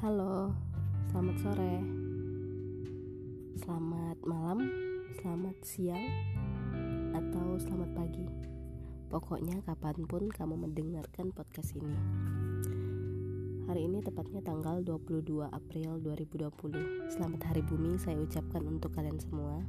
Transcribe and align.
Halo, 0.00 0.48
selamat 1.12 1.36
sore, 1.44 1.76
selamat 3.60 4.16
malam, 4.24 4.64
selamat 5.20 5.56
siang, 5.60 6.08
atau 7.12 7.60
selamat 7.60 7.92
pagi. 7.92 8.24
Pokoknya, 9.12 9.60
kapan 9.60 10.08
pun 10.08 10.32
kamu 10.32 10.56
mendengarkan 10.56 11.36
podcast 11.36 11.76
ini, 11.76 11.92
hari 13.68 13.92
ini 13.92 14.00
tepatnya 14.00 14.40
tanggal 14.40 14.80
22 14.80 15.44
April 15.52 16.00
2020. 16.00 17.12
Selamat 17.12 17.52
Hari 17.52 17.60
Bumi, 17.60 18.00
saya 18.00 18.16
ucapkan 18.24 18.64
untuk 18.64 18.96
kalian 18.96 19.20
semua. 19.20 19.60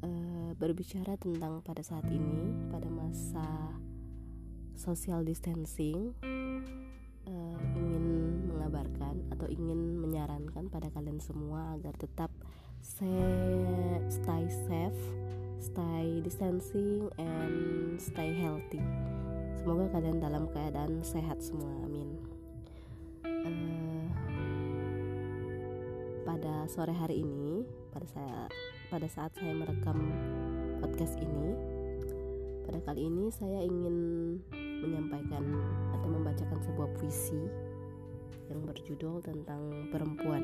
E, 0.00 0.10
berbicara 0.56 1.20
tentang 1.20 1.60
pada 1.60 1.84
saat 1.84 2.08
ini, 2.08 2.48
pada 2.72 2.88
masa 2.88 3.76
social 4.72 5.20
distancing 5.20 6.16
pada 10.68 10.90
kalian 10.92 11.18
semua 11.22 11.74
agar 11.78 11.94
tetap 11.96 12.30
stay 12.82 14.46
safe, 14.68 15.02
stay 15.58 16.22
distancing, 16.22 17.10
and 17.18 17.98
stay 17.98 18.30
healthy. 18.36 18.82
Semoga 19.58 19.98
kalian 19.98 20.22
dalam 20.22 20.46
keadaan 20.54 21.02
sehat 21.02 21.42
semua, 21.42 21.72
amin. 21.82 22.14
Uh, 23.26 24.06
pada 26.22 26.70
sore 26.70 26.94
hari 26.94 27.26
ini, 27.26 27.66
pada 27.90 28.06
saya 28.06 28.38
pada 28.86 29.06
saat 29.10 29.34
saya 29.34 29.50
merekam 29.50 29.98
podcast 30.78 31.18
ini, 31.18 31.58
pada 32.62 32.78
kali 32.86 33.10
ini 33.10 33.30
saya 33.34 33.66
ingin 33.66 33.96
menyampaikan 34.82 35.42
atau 35.98 36.08
membacakan 36.10 36.60
sebuah 36.62 36.88
puisi 36.98 37.50
yang 38.50 38.62
berjudul 38.66 39.22
tentang 39.22 39.90
perempuan. 39.90 40.42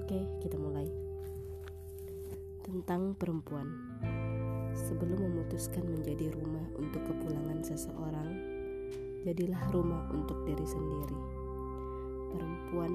Oke, 0.00 0.20
kita 0.42 0.56
mulai. 0.58 0.86
Tentang 2.66 3.14
perempuan. 3.16 3.66
Sebelum 4.74 5.18
memutuskan 5.18 5.82
menjadi 5.86 6.30
rumah 6.34 6.66
untuk 6.78 7.02
kepulangan 7.06 7.60
seseorang, 7.66 8.30
jadilah 9.26 9.60
rumah 9.74 10.08
untuk 10.14 10.40
diri 10.46 10.66
sendiri. 10.66 11.18
Perempuan 12.30 12.92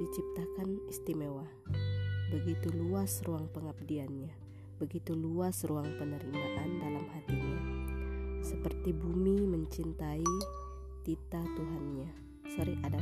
diciptakan 0.00 0.80
istimewa. 0.88 1.44
Begitu 2.32 2.72
luas 2.72 3.20
ruang 3.26 3.50
pengabdiannya, 3.52 4.32
begitu 4.78 5.12
luas 5.12 5.66
ruang 5.66 5.86
penerimaan 5.98 6.70
dalam 6.80 7.04
hatinya. 7.12 7.60
Seperti 8.40 8.96
bumi 8.96 9.44
mencintai 9.44 10.24
tita 11.02 11.40
Tuhannya. 11.56 12.10
Sorry, 12.56 12.74
ada. 12.84 13.00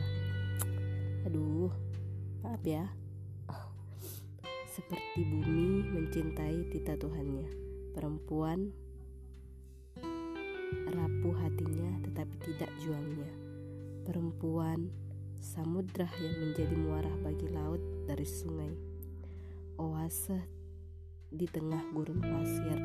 Aduh, 1.27 1.73
maaf 2.43 2.63
ya 2.65 2.89
seperti 4.79 5.27
bumi 5.27 5.83
mencintai 5.91 6.71
tita 6.71 6.95
Tuhannya. 6.95 7.51
Perempuan 7.99 8.71
rapuh 10.87 11.35
hatinya 11.35 11.99
tetapi 12.07 12.35
tidak 12.47 12.71
juangnya. 12.79 13.27
Perempuan 14.07 14.87
samudra 15.43 16.07
yang 16.23 16.35
menjadi 16.39 16.79
muara 16.79 17.11
bagi 17.27 17.51
laut 17.51 17.83
dari 18.07 18.23
sungai. 18.23 18.71
Oase 19.83 20.47
di 21.35 21.51
tengah 21.51 21.83
gurun 21.91 22.23
pasir. 22.23 22.79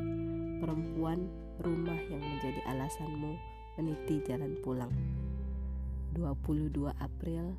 Perempuan 0.65 1.29
rumah 1.61 1.99
yang 2.09 2.25
menjadi 2.25 2.73
alasanmu 2.73 3.52
meniti 3.77 4.21
jalan 4.25 4.53
pulang. 4.61 4.93
22 6.13 6.93
April 7.01 7.57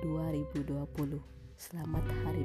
2020 0.00 1.20
Selamat 1.60 2.04
Hari 2.24 2.44